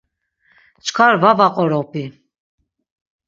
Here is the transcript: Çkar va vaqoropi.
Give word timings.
Çkar 0.85 1.15
va 1.21 1.31
vaqoropi. 1.37 2.05